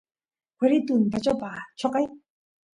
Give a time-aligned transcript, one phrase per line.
[0.59, 1.49] cueritu empachopa
[1.79, 2.05] choqay